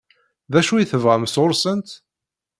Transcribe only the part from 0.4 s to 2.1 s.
D acu i tebɣam sɣur-sent?